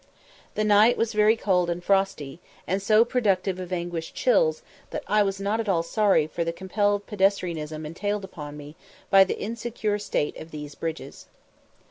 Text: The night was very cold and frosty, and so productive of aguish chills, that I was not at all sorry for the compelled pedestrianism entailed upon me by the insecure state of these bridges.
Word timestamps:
The 0.55 0.63
night 0.63 0.97
was 0.97 1.13
very 1.13 1.35
cold 1.35 1.69
and 1.69 1.83
frosty, 1.83 2.39
and 2.65 2.81
so 2.81 3.05
productive 3.05 3.59
of 3.59 3.71
aguish 3.71 4.13
chills, 4.15 4.63
that 4.89 5.03
I 5.07 5.21
was 5.21 5.39
not 5.39 5.59
at 5.59 5.69
all 5.69 5.83
sorry 5.83 6.25
for 6.25 6.43
the 6.43 6.51
compelled 6.51 7.05
pedestrianism 7.05 7.85
entailed 7.85 8.23
upon 8.25 8.57
me 8.57 8.75
by 9.11 9.23
the 9.23 9.37
insecure 9.39 9.99
state 9.99 10.35
of 10.37 10.49
these 10.49 10.73
bridges. 10.73 11.27